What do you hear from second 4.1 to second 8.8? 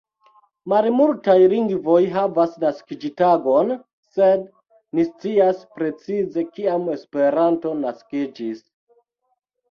sed ni scias, precize kiam Esperanto naskiĝis.